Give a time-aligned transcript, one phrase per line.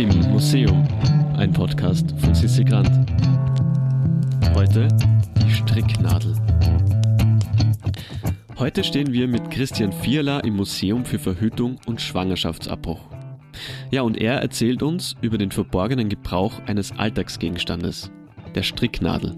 [0.00, 0.88] Im Museum,
[1.36, 2.88] ein Podcast von Sissi Grant.
[4.54, 4.88] Heute
[5.36, 6.34] die Stricknadel.
[8.58, 13.10] Heute stehen wir mit Christian Vierler im Museum für Verhütung und Schwangerschaftsabbruch.
[13.90, 18.10] Ja, und er erzählt uns über den verborgenen Gebrauch eines Alltagsgegenstandes,
[18.54, 19.36] der Stricknadel.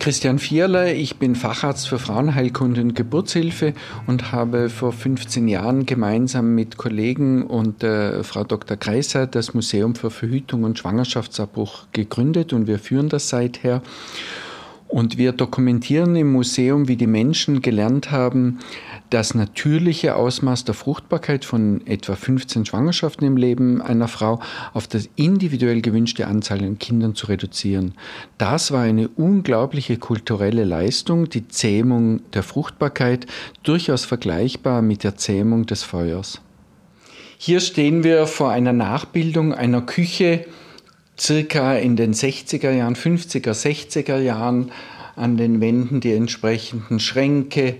[0.00, 3.74] Christian Vierler, ich bin Facharzt für Frauenheilkunde und Geburtshilfe
[4.06, 8.78] und habe vor 15 Jahren gemeinsam mit Kollegen und äh, Frau Dr.
[8.78, 13.82] Kreiser das Museum für Verhütung und Schwangerschaftsabbruch gegründet und wir führen das seither.
[14.88, 18.58] Und wir dokumentieren im Museum, wie die Menschen gelernt haben,
[19.10, 24.40] das natürliche Ausmaß der Fruchtbarkeit von etwa 15 Schwangerschaften im Leben einer Frau
[24.72, 27.94] auf das individuell gewünschte Anzahl an Kindern zu reduzieren.
[28.38, 33.26] Das war eine unglaubliche kulturelle Leistung, die Zähmung der Fruchtbarkeit,
[33.64, 36.40] durchaus vergleichbar mit der Zähmung des Feuers.
[37.36, 40.46] Hier stehen wir vor einer Nachbildung einer Küche,
[41.18, 44.70] circa in den 60er Jahren, 50er, 60er Jahren
[45.16, 47.76] an den Wänden die entsprechenden Schränke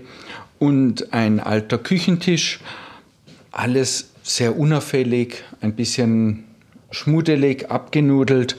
[0.61, 2.59] und ein alter Küchentisch.
[3.51, 6.45] Alles sehr unauffällig, ein bisschen
[6.91, 8.55] schmuddelig, abgenudelt.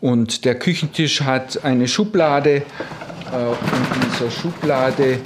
[0.00, 2.56] Und der Küchentisch hat eine Schublade.
[3.32, 5.20] Äh, und in dieser Schublade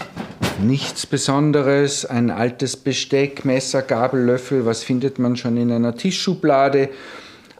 [0.60, 6.90] nichts Besonderes, ein altes Besteck, Messer, Gabel, Löffel, was findet man schon in einer Tischschublade?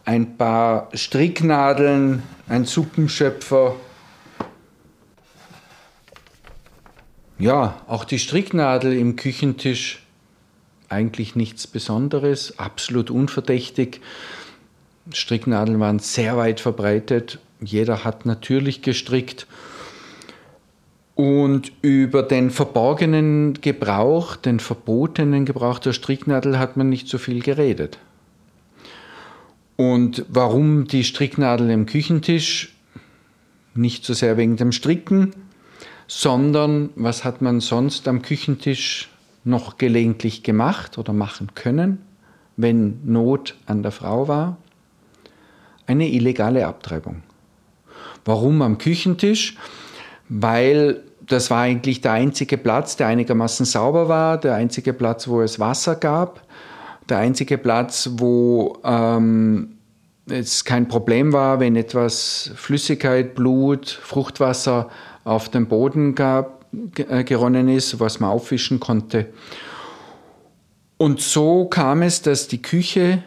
[0.05, 3.77] ein paar Stricknadeln, ein Suppenschöpfer.
[7.42, 10.06] Ja, auch die Stricknadel im Küchentisch,
[10.88, 14.00] eigentlich nichts Besonderes, absolut unverdächtig.
[15.12, 19.48] Stricknadeln waren sehr weit verbreitet, jeder hat natürlich gestrickt.
[21.16, 27.42] Und über den verborgenen Gebrauch, den verbotenen Gebrauch der Stricknadel hat man nicht so viel
[27.42, 27.98] geredet.
[29.74, 32.76] Und warum die Stricknadel im Küchentisch?
[33.74, 35.34] Nicht so sehr wegen dem Stricken,
[36.21, 39.11] sondern was hat man sonst am Küchentisch
[39.45, 41.99] noch gelegentlich gemacht oder machen können,
[42.56, 44.56] wenn Not an der Frau war?
[45.87, 47.23] Eine illegale Abtreibung.
[48.25, 49.56] Warum am Küchentisch?
[50.28, 55.41] Weil das war eigentlich der einzige Platz, der einigermaßen sauber war, der einzige Platz, wo
[55.41, 56.43] es Wasser gab
[57.09, 59.77] der einzige Platz, wo ähm,
[60.29, 64.89] es kein Problem war, wenn etwas Flüssigkeit, Blut, Fruchtwasser
[65.25, 66.65] auf dem Boden gab,
[66.97, 69.27] äh, geronnen ist, was man auffischen konnte.
[70.97, 73.22] Und so kam es, dass die Küche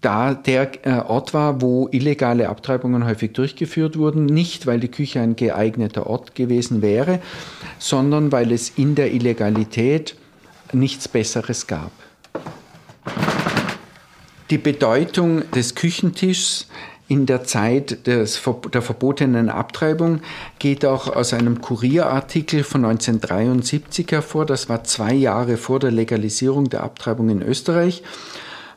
[0.00, 4.26] da der äh, Ort war, wo illegale Abtreibungen häufig durchgeführt wurden.
[4.26, 7.20] Nicht, weil die Küche ein geeigneter Ort gewesen wäre,
[7.78, 10.14] sondern weil es in der Illegalität
[10.72, 11.90] nichts Besseres gab.
[14.50, 16.68] Die Bedeutung des Küchentischs
[17.08, 20.20] in der Zeit des, der verbotenen Abtreibung
[20.58, 24.44] geht auch aus einem Kurierartikel von 1973 hervor.
[24.44, 28.02] Das war zwei Jahre vor der Legalisierung der Abtreibung in Österreich.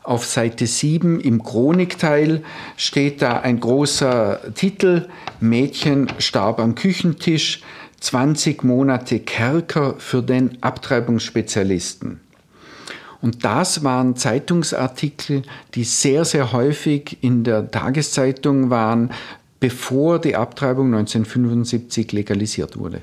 [0.02, 2.42] Auf Seite 7 im Chronikteil
[2.76, 5.08] steht da ein großer Titel,
[5.40, 7.62] Mädchen starb am Küchentisch,
[8.00, 12.20] 20 Monate Kerker für den Abtreibungsspezialisten.
[13.22, 15.42] Und das waren Zeitungsartikel,
[15.74, 19.10] die sehr, sehr häufig in der Tageszeitung waren,
[19.60, 23.02] bevor die Abtreibung 1975 legalisiert wurde.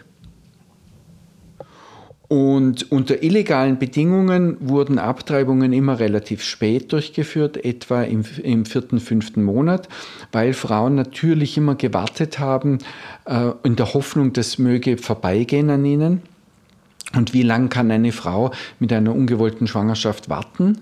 [2.30, 9.44] Und unter illegalen Bedingungen wurden Abtreibungen immer relativ spät durchgeführt, etwa im, im vierten, fünften
[9.44, 9.88] Monat,
[10.34, 12.80] weil Frauen natürlich immer gewartet haben,
[13.26, 16.22] äh, in der Hoffnung, das möge vorbeigehen an ihnen.
[17.16, 20.80] Und wie lange kann eine Frau mit einer ungewollten Schwangerschaft warten?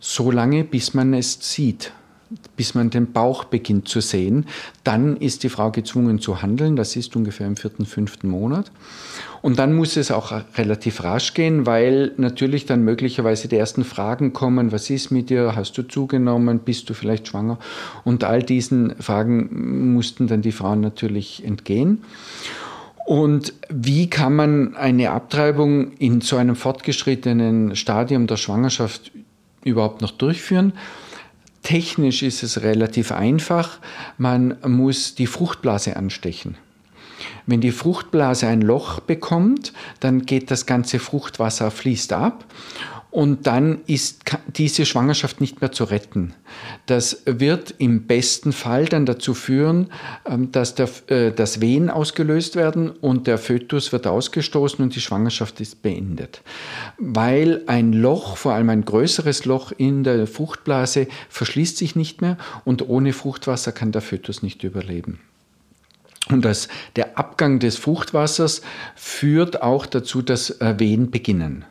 [0.00, 1.92] So lange, bis man es sieht,
[2.56, 4.46] bis man den Bauch beginnt zu sehen.
[4.84, 6.76] Dann ist die Frau gezwungen zu handeln.
[6.76, 8.70] Das ist ungefähr im vierten, fünften Monat.
[9.42, 14.32] Und dann muss es auch relativ rasch gehen, weil natürlich dann möglicherweise die ersten Fragen
[14.32, 14.70] kommen.
[14.70, 15.56] Was ist mit dir?
[15.56, 16.60] Hast du zugenommen?
[16.60, 17.58] Bist du vielleicht schwanger?
[18.04, 22.04] Und all diesen Fragen mussten dann die Frauen natürlich entgehen.
[23.08, 29.12] Und wie kann man eine Abtreibung in so einem fortgeschrittenen Stadium der Schwangerschaft
[29.64, 30.74] überhaupt noch durchführen?
[31.62, 33.78] Technisch ist es relativ einfach.
[34.18, 36.58] Man muss die Fruchtblase anstechen.
[37.46, 42.44] Wenn die Fruchtblase ein Loch bekommt, dann geht das ganze Fruchtwasser fließt ab
[43.18, 44.22] und dann ist
[44.54, 46.34] diese Schwangerschaft nicht mehr zu retten.
[46.86, 49.88] Das wird im besten Fall dann dazu führen,
[50.24, 55.00] ähm, dass der, äh, das Wehen ausgelöst werden und der Fötus wird ausgestoßen und die
[55.00, 56.42] Schwangerschaft ist beendet.
[56.96, 62.38] Weil ein Loch, vor allem ein größeres Loch in der Fruchtblase, verschließt sich nicht mehr
[62.64, 65.18] und ohne Fruchtwasser kann der Fötus nicht überleben.
[66.30, 68.62] Und das, der Abgang des Fruchtwassers
[68.94, 71.64] führt auch dazu, dass äh, Wehen beginnen.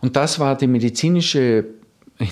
[0.00, 1.64] Und das war die medizinische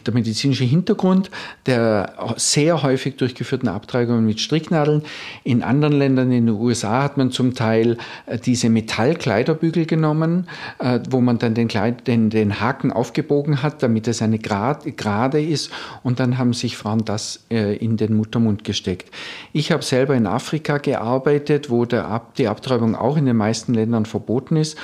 [0.06, 1.30] der medizinische Hintergrund
[1.66, 5.02] der sehr häufig durchgeführten Abtreibungen mit Stricknadeln.
[5.44, 10.48] In anderen Ländern, in den USA, hat man zum Teil äh, diese Metallkleiderbügel genommen,
[10.78, 14.96] äh, wo man dann den, Kleid, den, den Haken aufgebogen hat, damit es eine Grad,
[14.96, 15.70] gerade ist.
[16.02, 19.10] Und dann haben sich Frauen das äh, in den Muttermund gesteckt.
[19.52, 24.06] Ich habe selber in Afrika gearbeitet, wo der, die Abtreibung auch in den meisten Ländern
[24.06, 24.76] verboten ist.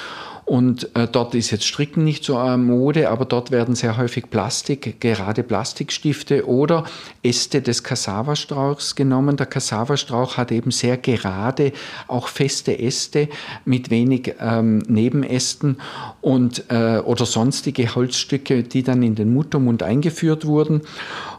[0.44, 4.28] Und äh, dort ist jetzt Stricken nicht so äh, Mode, aber dort werden sehr häufig
[4.28, 6.84] Plastik, gerade Plastikstifte oder
[7.22, 9.38] Äste des Cassava-Strauchs genommen.
[9.38, 11.72] Der Cassava-Strauch hat eben sehr gerade,
[12.08, 13.28] auch feste Äste
[13.64, 15.78] mit wenig ähm, Nebenästen
[16.20, 20.82] und, äh, oder sonstige Holzstücke, die dann in den Muttermund eingeführt wurden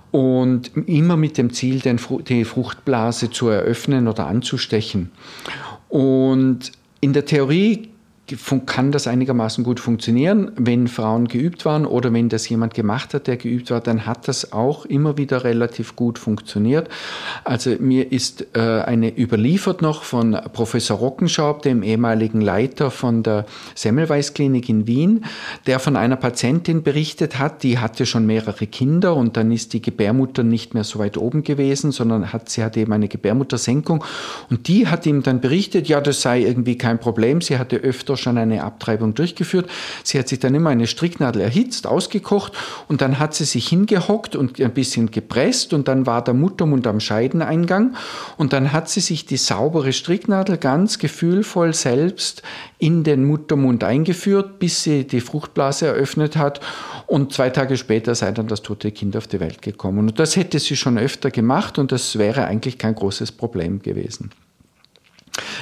[0.09, 1.81] und immer mit dem Ziel,
[2.27, 5.11] die Fruchtblase zu eröffnen oder anzustechen.
[5.89, 6.71] Und
[7.01, 7.89] in der Theorie
[8.65, 10.51] kann das einigermaßen gut funktionieren.
[10.55, 14.27] Wenn Frauen geübt waren oder wenn das jemand gemacht hat, der geübt war, dann hat
[14.27, 16.89] das auch immer wieder relativ gut funktioniert.
[17.43, 23.45] Also mir ist äh, eine überliefert noch von Professor Rockenschaub, dem ehemaligen Leiter von der
[23.75, 25.25] Semmelweis Klinik in Wien,
[25.67, 29.81] der von einer Patientin berichtet hat, die hatte schon mehrere Kinder und dann ist die
[29.81, 34.03] Gebärmutter nicht mehr so weit oben gewesen, sondern hat, sie hatte eben eine Gebärmuttersenkung
[34.49, 38.14] und die hat ihm dann berichtet, ja, das sei irgendwie kein Problem, sie hatte öfter
[38.15, 39.69] Doktor schon eine Abtreibung durchgeführt.
[40.03, 42.53] Sie hat sich dann immer eine Stricknadel erhitzt, ausgekocht
[42.87, 46.87] und dann hat sie sich hingehockt und ein bisschen gepresst und dann war der Muttermund
[46.87, 47.95] am Scheideneingang
[48.37, 52.41] und dann hat sie sich die saubere Stricknadel ganz gefühlvoll selbst
[52.79, 56.61] in den Muttermund eingeführt, bis sie die Fruchtblase eröffnet hat
[57.07, 60.07] und zwei Tage später sei dann das tote Kind auf die Welt gekommen.
[60.07, 64.31] Und das hätte sie schon öfter gemacht und das wäre eigentlich kein großes Problem gewesen.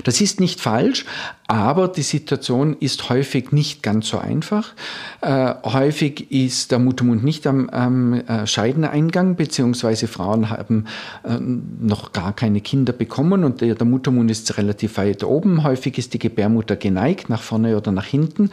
[0.04, 1.06] Das ist nicht falsch,
[1.48, 4.74] aber die Situation ist häufig nicht ganz so einfach.
[5.22, 10.86] Äh, häufig ist der Muttermund nicht am, am äh, Scheideneingang, beziehungsweise Frauen haben
[11.24, 15.64] äh, noch gar keine Kinder bekommen und der, der, Muttermund ist relativ weit oben.
[15.64, 18.50] Häufig ist die Gebärmutter geneigt, nach vorne oder nach hinten.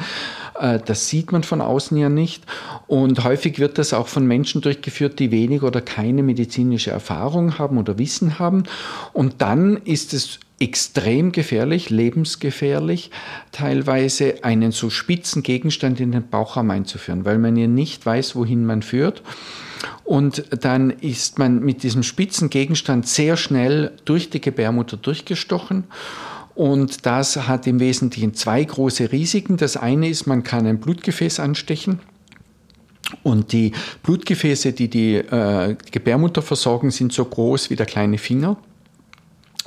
[0.59, 2.45] Äh, das sieht man von außen ja nicht.
[2.87, 7.79] Und häufig wird das auch von Menschen durchgeführt, die wenig oder keine medizinische Erfahrung haben
[7.79, 8.65] oder Wissen haben.
[9.13, 13.11] Und dann ist es extrem gefährlich, lebensgefährlich,
[13.51, 18.67] teilweise einen so spitzen Gegenstand in den Bauchraum einzuführen, weil man ja nicht weiß, wohin
[18.67, 19.23] man führt.
[20.05, 25.85] Und dann ist man mit diesem spitzen Gegenstand sehr schnell durch die Gebärmutter durchgestochen.
[26.55, 29.57] Und das hat im Wesentlichen zwei große Risiken.
[29.57, 32.01] Das eine ist, man kann ein Blutgefäß anstechen.
[33.23, 33.73] Und die
[34.03, 38.59] Blutgefäße, die die äh, Gebärmutter versorgen, sind so groß wie der kleine Finger.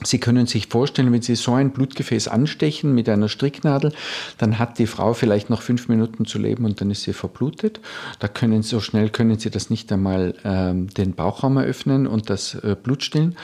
[0.06, 3.94] Sie können sich vorstellen, wenn Sie so ein Blutgefäß anstechen mit einer Stricknadel,
[4.38, 7.80] dann hat die Frau vielleicht noch fünf Minuten zu leben und dann ist sie verblutet.
[8.20, 12.56] Da können so schnell können Sie das nicht einmal ähm, den Bauchraum eröffnen und das
[12.56, 13.36] äh, Blut stillen.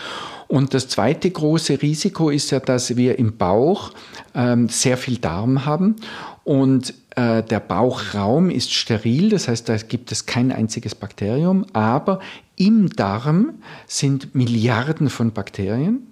[0.47, 3.91] Und das zweite große Risiko ist ja, dass wir im Bauch
[4.33, 5.97] ähm, sehr viel Darm haben
[6.43, 12.19] und äh, der Bauchraum ist steril, das heißt, da gibt es kein einziges Bakterium, aber
[12.55, 13.53] im Darm
[13.85, 16.07] sind Milliarden von Bakterien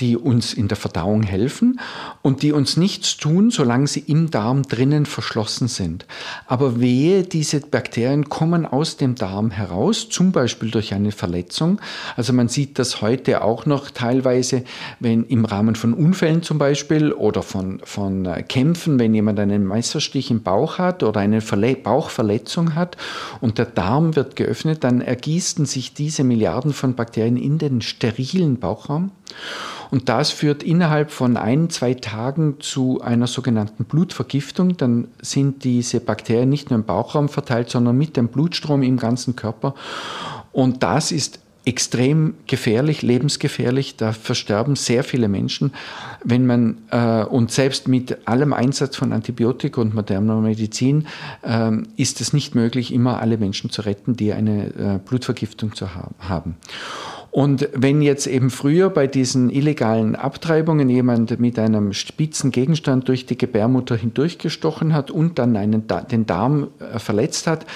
[0.00, 1.80] die uns in der Verdauung helfen
[2.22, 6.06] und die uns nichts tun, solange sie im Darm drinnen verschlossen sind.
[6.46, 11.80] Aber wehe, diese Bakterien kommen aus dem Darm heraus, zum Beispiel durch eine Verletzung.
[12.16, 14.64] Also man sieht das heute auch noch teilweise,
[15.00, 19.66] wenn im Rahmen von Unfällen zum Beispiel oder von, von äh, Kämpfen, wenn jemand einen
[19.66, 22.96] Messerstich im Bauch hat oder eine Verle Bauchverletzung hat
[23.40, 28.58] und der Darm wird geöffnet, dann ergießen sich diese Milliarden von Bakterien in den sterilen
[28.58, 29.10] Bauchraum.
[29.90, 34.76] Und das führt innerhalb von ein, zwei Tagen zu einer sogenannten Blutvergiftung.
[34.76, 39.34] Dann sind diese Bakterien nicht nur im Bauchraum verteilt, sondern mit dem Blutstrom im ganzen
[39.34, 39.74] Körper.
[40.52, 43.96] Und das ist extrem gefährlich, lebensgefährlich.
[43.96, 45.72] Da versterben sehr viele Menschen.
[46.24, 51.06] Wenn man äh, und selbst mit allem Einsatz von Antibiotika und moderner Medizin
[51.42, 55.88] äh, ist es nicht möglich, immer alle Menschen zu retten, die eine äh, Blutvergiftung zu
[55.94, 56.56] haben.
[57.30, 63.26] Und wenn jetzt eben früher bei diesen illegalen Abtreibungen jemand mit einem spitzen Gegenstand durch
[63.26, 67.66] die Gebärmutter hindurchgestochen hat und dann einen, den Darm äh, verletzt hat,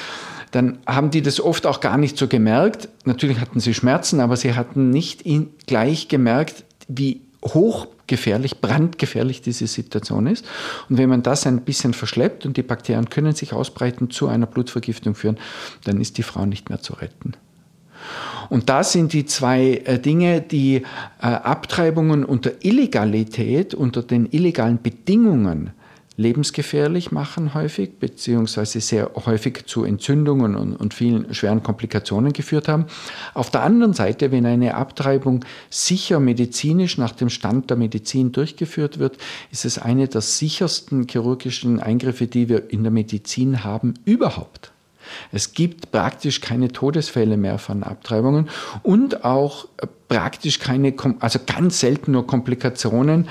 [0.53, 2.89] dann haben die das oft auch gar nicht so gemerkt.
[3.05, 5.25] Natürlich hatten sie Schmerzen, aber sie hatten nicht
[5.67, 10.45] gleich gemerkt, wie hochgefährlich, brandgefährlich diese Situation ist.
[10.89, 14.47] Und wenn man das ein bisschen verschleppt und die Bakterien können sich ausbreiten, zu einer
[14.47, 15.39] Blutvergiftung führen,
[15.85, 17.35] dann ist die Frau nicht mehr zu retten.
[18.49, 20.83] Und das sind die zwei äh, Dinge, die äh,
[21.21, 25.73] Abtreibungen unter Illegalität, unter den illegalen Bedingungen
[26.17, 32.87] lebensgefährlich machen häufig, beziehungsweise sehr häufig zu Entzündungen und, und, vielen schweren Komplikationen geführt haben.
[33.35, 38.99] Auf der anderen Seite, wenn eine Abtreibung sicher medizinisch nach dem Stand der Medizin durchgeführt
[38.99, 39.19] wird,
[39.51, 44.73] ist es eine der sichersten chirurgischen Eingriffe, die wir in der Medizin haben überhaupt.
[45.31, 48.49] Es gibt praktisch keine Todesfälle mehr von Abtreibungen
[48.83, 49.69] und auch
[50.13, 53.29] praktisch keine, also ganz selten nur Komplikationen,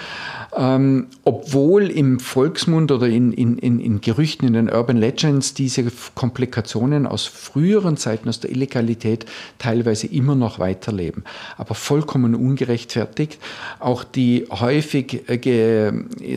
[0.57, 5.85] ähm, obwohl im Volksmund oder in, in, in, in Gerüchten, in den Urban Legends diese
[6.15, 9.27] Komplikationen aus früheren Zeiten, aus der Illegalität
[9.59, 11.23] teilweise immer noch weiterleben.
[11.55, 13.38] Aber vollkommen ungerechtfertigt.
[13.79, 15.91] Auch die häufig äh,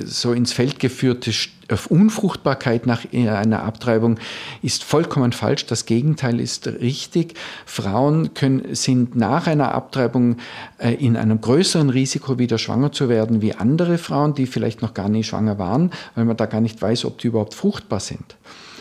[0.04, 1.32] so ins Feld geführte
[1.70, 4.18] auf Unfruchtbarkeit nach einer Abtreibung
[4.62, 5.66] ist vollkommen falsch.
[5.66, 7.34] Das Gegenteil ist richtig.
[7.64, 10.33] Frauen können, sind nach einer Abtreibung
[10.78, 14.94] äh, in einem größeren Risiko wieder schwanger zu werden wie andere Frauen, die vielleicht noch
[14.94, 18.36] gar nicht schwanger waren, weil man da gar nicht weiß, ob die überhaupt fruchtbar sind.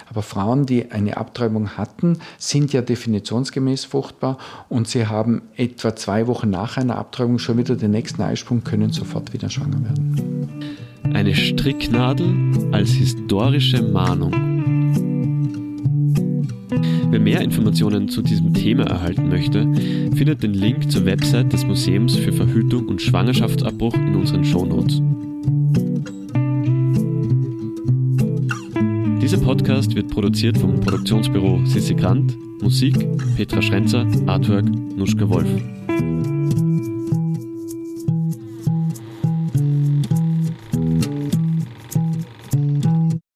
[0.09, 4.37] Aber Frauen, die eine Abtreibung hatten, sind ja definitionsgemäß fruchtbar
[4.69, 8.91] und sie haben etwa zwei Wochen nach einer Abtreibung schon wieder den nächsten Eisprung, können
[8.91, 10.77] sofort wieder schwanger werden.
[11.13, 12.35] Eine Stricknadel
[12.71, 14.52] als historische Mahnung.
[17.23, 19.61] Mehr Informationen zu diesem Thema erhalten möchte,
[20.13, 25.01] findet den Link zur Website des Museums für Verhütung und Schwangerschaftsabbruch in unseren Shownotes.
[29.21, 34.65] Dieser Podcast wird produziert vom Produktionsbüro Sissi Grant, Musik Petra Schrenzer, Artwork
[34.97, 35.47] Nuschka Wolf.